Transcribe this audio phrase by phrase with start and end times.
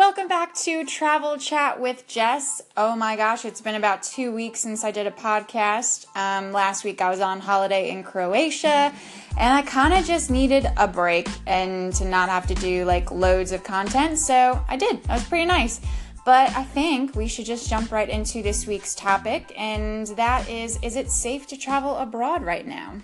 [0.00, 2.62] Welcome back to Travel Chat with Jess.
[2.74, 6.06] Oh my gosh, it's been about two weeks since I did a podcast.
[6.16, 8.94] Um, last week I was on holiday in Croatia
[9.36, 13.10] and I kind of just needed a break and to not have to do like
[13.10, 14.18] loads of content.
[14.18, 15.04] So I did.
[15.04, 15.82] That was pretty nice.
[16.24, 20.78] But I think we should just jump right into this week's topic, and that is
[20.82, 23.02] Is it safe to travel abroad right now?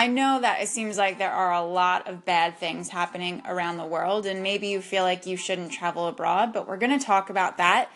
[0.00, 3.76] I know that it seems like there are a lot of bad things happening around
[3.76, 7.04] the world, and maybe you feel like you shouldn't travel abroad, but we're going to
[7.04, 7.90] talk about that.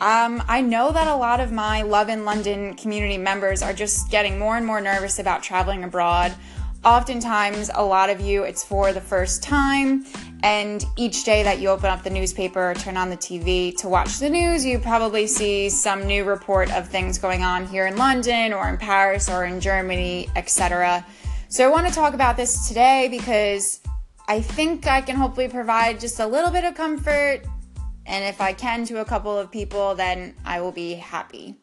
[0.00, 4.10] Um, I know that a lot of my Love and London community members are just
[4.10, 6.34] getting more and more nervous about traveling abroad.
[6.82, 10.06] Oftentimes, a lot of you, it's for the first time,
[10.42, 13.88] and each day that you open up the newspaper or turn on the TV to
[13.90, 17.98] watch the news, you probably see some new report of things going on here in
[17.98, 21.04] London or in Paris or in Germany, etc.
[21.48, 23.80] So I want to talk about this today because
[24.26, 27.42] I think I can hopefully provide just a little bit of comfort.
[28.06, 31.56] And if I can to a couple of people, then I will be happy.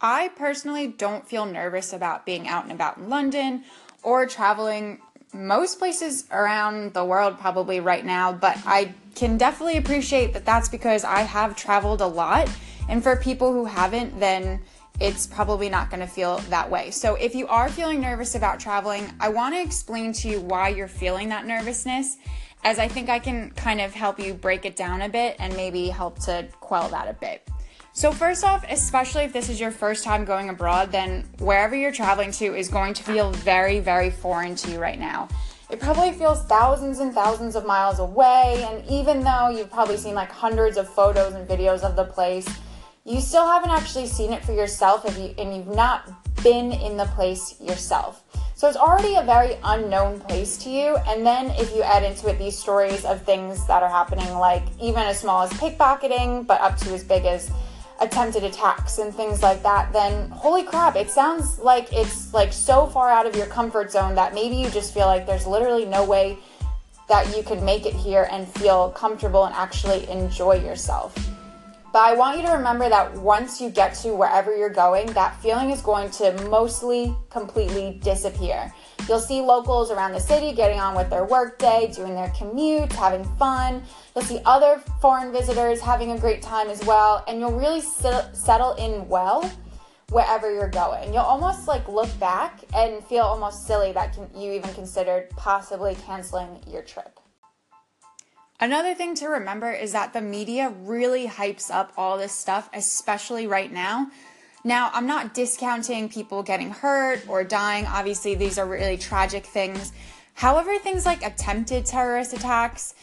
[0.00, 3.64] I personally don't feel nervous about being out and about in London
[4.02, 5.00] or traveling
[5.32, 10.68] most places around the world probably right now, but I can definitely appreciate that that's
[10.68, 12.48] because I have traveled a lot.
[12.88, 14.60] And for people who haven't, then
[15.00, 16.90] it's probably not going to feel that way.
[16.90, 20.68] So, if you are feeling nervous about traveling, I want to explain to you why
[20.68, 22.16] you're feeling that nervousness,
[22.62, 25.54] as I think I can kind of help you break it down a bit and
[25.56, 27.48] maybe help to quell that a bit.
[27.92, 31.92] So, first off, especially if this is your first time going abroad, then wherever you're
[31.92, 35.28] traveling to is going to feel very, very foreign to you right now.
[35.70, 40.14] It probably feels thousands and thousands of miles away, and even though you've probably seen
[40.14, 42.46] like hundreds of photos and videos of the place,
[43.04, 46.10] you still haven't actually seen it for yourself if you, and you've not
[46.42, 48.22] been in the place yourself.
[48.54, 50.96] So it's already a very unknown place to you.
[51.06, 54.62] And then if you add into it these stories of things that are happening, like
[54.80, 57.50] even as small as pickpocketing, but up to as big as
[58.00, 62.86] attempted attacks and things like that, then holy crap, it sounds like it's like so
[62.86, 66.04] far out of your comfort zone that maybe you just feel like there's literally no
[66.04, 66.38] way
[67.08, 71.33] that you could make it here and feel comfortable and actually enjoy yourself.
[71.94, 75.40] But I want you to remember that once you get to wherever you're going, that
[75.40, 78.74] feeling is going to mostly completely disappear.
[79.08, 83.22] You'll see locals around the city getting on with their workday, doing their commute, having
[83.36, 83.84] fun.
[84.16, 88.72] You'll see other foreign visitors having a great time as well, and you'll really settle
[88.72, 89.48] in well
[90.08, 91.14] wherever you're going.
[91.14, 96.60] You'll almost like look back and feel almost silly that you even considered possibly canceling
[96.66, 97.20] your trip.
[98.64, 103.46] Another thing to remember is that the media really hypes up all this stuff, especially
[103.46, 104.06] right now.
[104.64, 107.84] Now, I'm not discounting people getting hurt or dying.
[107.84, 109.92] Obviously, these are really tragic things.
[110.32, 112.94] However, things like attempted terrorist attacks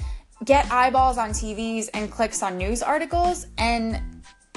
[0.46, 3.46] get eyeballs on TVs and clicks on news articles.
[3.60, 4.02] And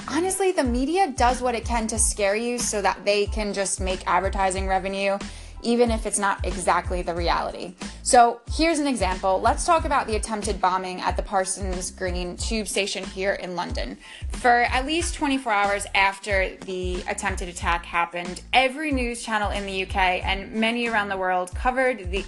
[0.07, 3.79] honestly, the media does what it can to scare you so that they can just
[3.79, 5.19] make advertising revenue
[5.65, 7.73] even if it's not exactly the reality.
[8.03, 9.41] So here's an example.
[9.41, 13.97] Let's talk about the attempted bombing at the Parsons Green tube station here in London.
[14.29, 19.83] For at least 24 hours after the attempted attack happened, every news channel in the
[19.83, 22.23] UK and many around the world covered the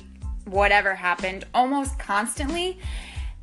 [0.45, 2.79] whatever happened almost constantly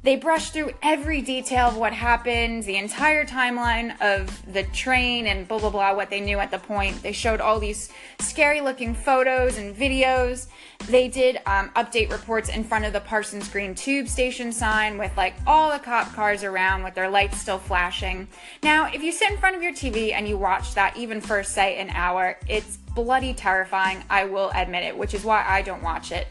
[0.05, 5.49] they brushed through every detail of what happened, the entire timeline of the train and
[5.49, 7.03] blah, blah, blah, what they knew at the point.
[7.03, 10.49] They showed all these scary looking photos and videos.
[10.89, 15.17] They did um, update reports in front of the Parsons Green tube station sign with
[15.17, 18.29] like all the cop cars around with their lights still flashing.
[18.63, 21.43] Now, if you sit in front of your TV and you watch that even for,
[21.43, 24.05] say, an hour, it's bloody terrifying.
[24.11, 26.27] I will admit it, which is why I don't watch it.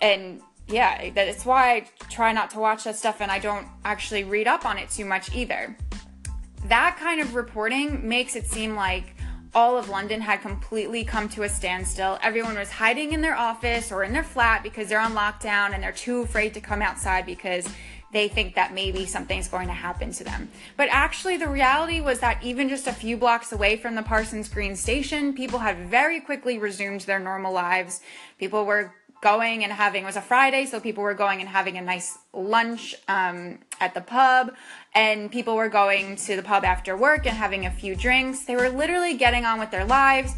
[0.00, 4.24] And yeah, that's why I try not to watch that stuff and I don't actually
[4.24, 5.76] read up on it too much either.
[6.66, 9.14] That kind of reporting makes it seem like
[9.54, 12.18] all of London had completely come to a standstill.
[12.22, 15.82] Everyone was hiding in their office or in their flat because they're on lockdown and
[15.82, 17.66] they're too afraid to come outside because
[18.12, 20.48] they think that maybe something's going to happen to them.
[20.76, 24.48] But actually, the reality was that even just a few blocks away from the Parsons
[24.48, 28.00] Green station, people had very quickly resumed their normal lives.
[28.38, 31.76] People were going and having it was a Friday, so people were going and having
[31.76, 34.54] a nice lunch um, at the pub,
[34.94, 38.44] and people were going to the pub after work and having a few drinks.
[38.44, 40.32] They were literally getting on with their lives.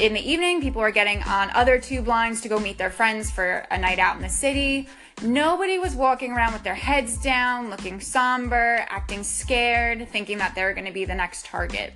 [0.00, 3.30] In the evening, people were getting on other tube lines to go meet their friends
[3.30, 4.88] for a night out in the city.
[5.22, 10.64] Nobody was walking around with their heads down, looking somber, acting scared, thinking that they
[10.64, 11.92] were going to be the next target.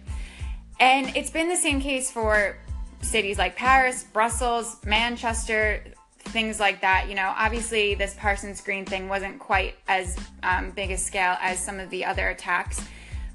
[0.78, 2.56] And it's been the same case for
[3.00, 5.82] cities like Paris, Brussels, Manchester,
[6.18, 7.08] things like that.
[7.08, 11.58] You know, obviously, this Parsons Green thing wasn't quite as um, big a scale as
[11.58, 12.82] some of the other attacks,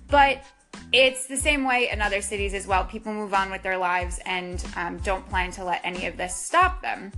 [0.07, 0.43] but
[0.91, 2.85] it's the same way in other cities as well.
[2.85, 6.35] People move on with their lives and um, don't plan to let any of this
[6.35, 7.11] stop them.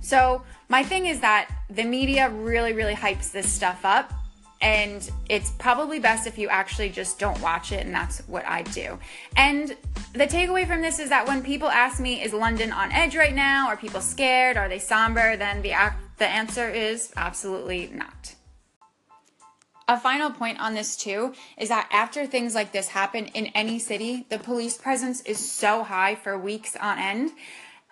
[0.00, 4.12] So, my thing is that the media really, really hypes this stuff up.
[4.62, 8.62] And it's probably best if you actually just don't watch it, and that's what I
[8.62, 8.98] do.
[9.36, 9.74] And
[10.12, 13.34] the takeaway from this is that when people ask me, is London on edge right
[13.34, 13.68] now?
[13.68, 14.58] Are people scared?
[14.58, 15.36] Are they somber?
[15.36, 15.72] Then the,
[16.18, 18.34] the answer is absolutely not.
[19.88, 23.78] A final point on this, too, is that after things like this happen in any
[23.78, 27.30] city, the police presence is so high for weeks on end.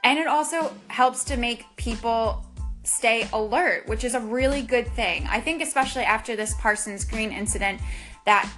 [0.05, 2.45] And it also helps to make people
[2.89, 5.27] stay alert, which is a really good thing.
[5.31, 7.81] I think, especially after this Parsons Green incident,
[8.25, 8.51] that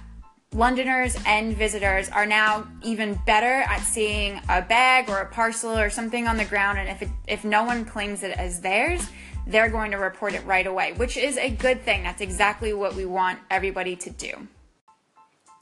[0.53, 5.89] Londoners and visitors are now even better at seeing a bag or a parcel or
[5.89, 9.07] something on the ground, and if it, if no one claims it as theirs,
[9.47, 12.03] they're going to report it right away, which is a good thing.
[12.03, 14.47] That's exactly what we want everybody to do.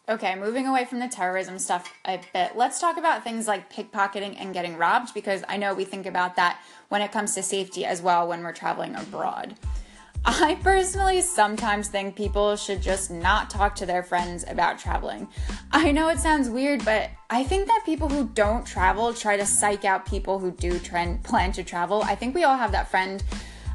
[0.09, 4.35] Okay, moving away from the terrorism stuff a bit, let's talk about things like pickpocketing
[4.39, 7.85] and getting robbed because I know we think about that when it comes to safety
[7.85, 9.53] as well when we're traveling abroad.
[10.25, 15.27] I personally sometimes think people should just not talk to their friends about traveling.
[15.71, 19.45] I know it sounds weird, but I think that people who don't travel try to
[19.45, 22.01] psych out people who do trend, plan to travel.
[22.01, 23.23] I think we all have that friend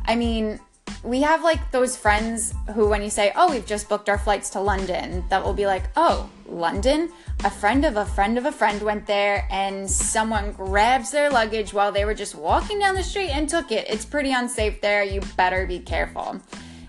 [0.07, 0.61] I mean,
[1.05, 4.51] we have like those friends who, when you say, Oh, we've just booked our flights
[4.51, 7.13] to London, that will be like, Oh, London?
[7.45, 11.75] A friend of a friend of a friend went there and someone grabs their luggage
[11.75, 13.87] while they were just walking down the street and took it.
[13.89, 15.05] It's pretty unsafe there.
[15.05, 16.41] You better be careful.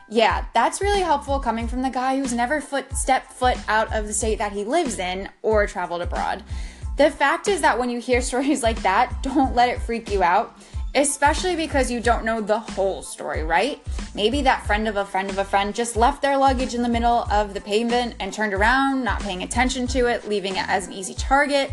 [0.08, 4.08] Yeah, that's really helpful coming from the guy who's never foot stepped foot out of
[4.08, 6.44] the state that he lives in or traveled abroad.
[6.96, 10.24] The fact is that when you hear stories like that, don't let it freak you
[10.24, 10.58] out
[10.96, 13.82] especially because you don't know the whole story, right?
[14.16, 16.90] Maybe that friend of a friend of a friend just left their luggage in the
[16.90, 20.88] middle of the pavement and turned around, not paying attention to it, leaving it as
[20.88, 21.72] an easy target.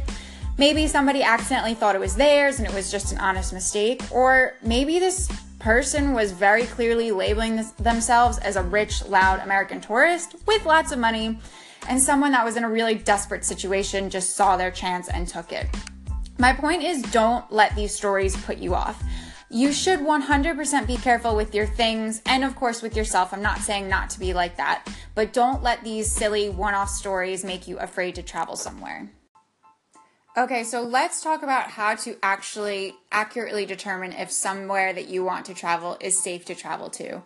[0.59, 4.03] Maybe somebody accidentally thought it was theirs and it was just an honest mistake.
[4.11, 5.31] Or maybe this
[5.61, 10.91] person was very clearly labeling this, themselves as a rich, loud American tourist with lots
[10.91, 11.39] of money,
[11.89, 15.53] and someone that was in a really desperate situation just saw their chance and took
[15.53, 15.69] it.
[16.43, 19.01] My point is don't let these stories put you off.
[19.49, 23.33] You should 100% be careful with your things and, of course, with yourself.
[23.33, 26.89] I'm not saying not to be like that, but don't let these silly one off
[26.89, 29.09] stories make you afraid to travel somewhere.
[30.37, 35.47] Okay, so let's talk about how to actually accurately determine if somewhere that you want
[35.47, 37.23] to travel is safe to travel to.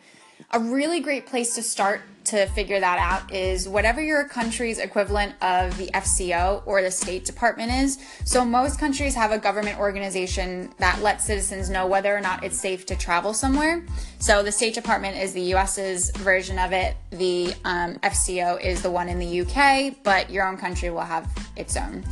[0.52, 5.34] A really great place to start to figure that out is whatever your country's equivalent
[5.42, 7.98] of the FCO or the State Department is.
[8.24, 12.58] So, most countries have a government organization that lets citizens know whether or not it's
[12.58, 13.84] safe to travel somewhere.
[14.18, 18.90] So, the State Department is the US's version of it, the um, FCO is the
[18.90, 22.04] one in the UK, but your own country will have its own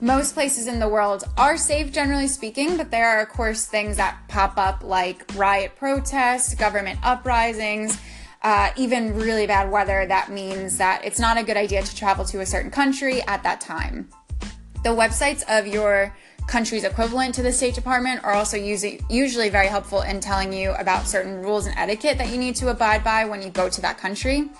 [0.00, 3.96] most places in the world are safe, generally speaking, but there are, of course, things
[3.96, 7.98] that pop up like riot protests, government uprisings,
[8.42, 10.04] uh, even really bad weather.
[10.06, 13.42] That means that it's not a good idea to travel to a certain country at
[13.44, 14.08] that time.
[14.84, 16.14] The websites of your
[16.46, 20.72] country's equivalent to the State Department are also usually, usually very helpful in telling you
[20.72, 23.80] about certain rules and etiquette that you need to abide by when you go to
[23.80, 24.50] that country.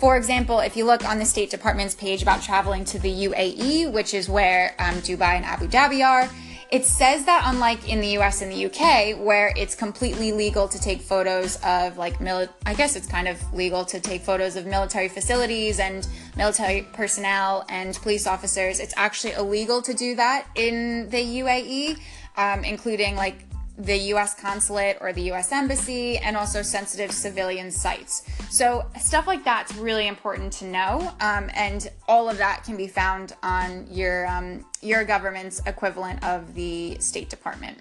[0.00, 3.92] For example, if you look on the State Department's page about traveling to the UAE,
[3.92, 6.26] which is where um, Dubai and Abu Dhabi are,
[6.70, 10.80] it says that unlike in the US and the UK, where it's completely legal to
[10.80, 14.64] take photos of like mili- I guess it's kind of legal to take photos of
[14.64, 21.10] military facilities and military personnel and police officers, it's actually illegal to do that in
[21.10, 21.98] the UAE,
[22.38, 23.49] um, including like
[23.80, 28.22] the US consulate or the US embassy, and also sensitive civilian sites.
[28.50, 32.86] So, stuff like that's really important to know, um, and all of that can be
[32.86, 37.78] found on your, um, your government's equivalent of the State Department.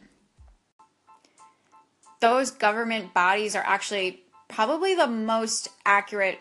[2.22, 6.39] Those government bodies are actually probably the most accurate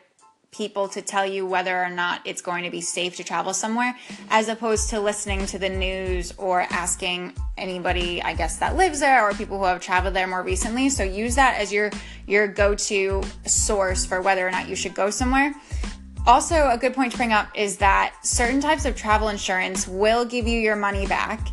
[0.51, 3.95] people to tell you whether or not it's going to be safe to travel somewhere
[4.31, 9.29] as opposed to listening to the news or asking anybody I guess that lives there
[9.29, 10.89] or people who have traveled there more recently.
[10.89, 11.91] So use that as your
[12.27, 15.55] your go-to source for whether or not you should go somewhere.
[16.27, 20.25] Also a good point to bring up is that certain types of travel insurance will
[20.25, 21.49] give you your money back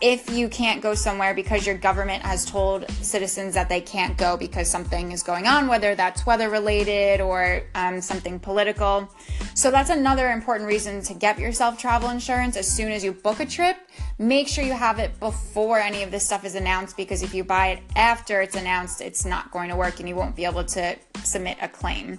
[0.00, 4.36] if you can't go somewhere because your government has told citizens that they can't go
[4.36, 9.08] because something is going on, whether that's weather related or um, something political.
[9.54, 13.40] So that's another important reason to get yourself travel insurance as soon as you book
[13.40, 13.76] a trip.
[14.18, 17.44] Make sure you have it before any of this stuff is announced because if you
[17.44, 20.64] buy it after it's announced, it's not going to work and you won't be able
[20.64, 22.18] to submit a claim.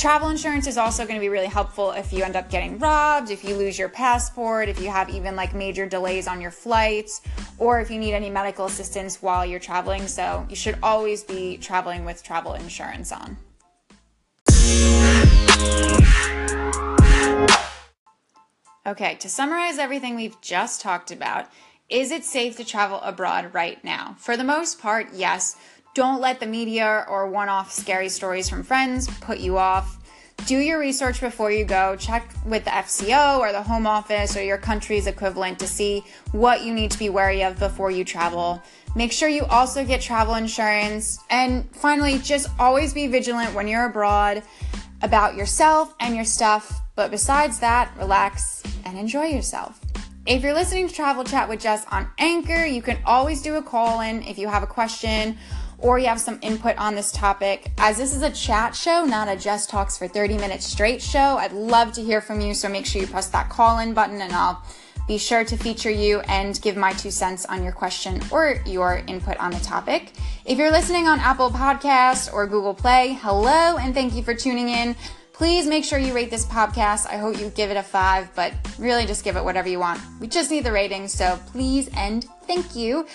[0.00, 3.30] Travel insurance is also going to be really helpful if you end up getting robbed,
[3.30, 7.20] if you lose your passport, if you have even like major delays on your flights,
[7.58, 10.08] or if you need any medical assistance while you're traveling.
[10.08, 13.36] So you should always be traveling with travel insurance on.
[18.86, 21.46] Okay, to summarize everything we've just talked about,
[21.90, 24.16] is it safe to travel abroad right now?
[24.18, 25.56] For the most part, yes.
[25.94, 29.98] Don't let the media or one off scary stories from friends put you off.
[30.46, 31.96] Do your research before you go.
[31.96, 36.62] Check with the FCO or the Home Office or your country's equivalent to see what
[36.64, 38.62] you need to be wary of before you travel.
[38.94, 41.18] Make sure you also get travel insurance.
[41.28, 44.44] And finally, just always be vigilant when you're abroad
[45.02, 46.80] about yourself and your stuff.
[46.94, 49.80] But besides that, relax and enjoy yourself.
[50.26, 53.62] If you're listening to Travel Chat with Jess on Anchor, you can always do a
[53.62, 55.36] call in if you have a question
[55.80, 57.70] or you have some input on this topic.
[57.78, 61.38] As this is a chat show, not a Just Talks for 30 minutes straight show,
[61.38, 62.54] I'd love to hear from you.
[62.54, 64.62] So make sure you press that call in button and I'll
[65.08, 69.02] be sure to feature you and give my two cents on your question or your
[69.08, 70.12] input on the topic.
[70.44, 74.68] If you're listening on Apple Podcasts or Google Play, hello and thank you for tuning
[74.68, 74.94] in.
[75.32, 77.06] Please make sure you rate this podcast.
[77.06, 79.98] I hope you give it a five, but really just give it whatever you want.
[80.20, 83.06] We just need the ratings, so please and thank you.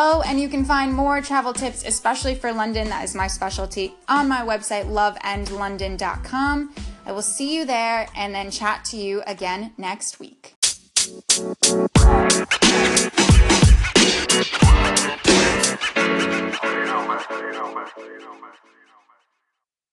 [0.00, 3.94] Oh, and you can find more travel tips, especially for London, that is my specialty,
[4.06, 6.72] on my website, loveandlondon.com.
[7.04, 10.54] I will see you there and then chat to you again next week.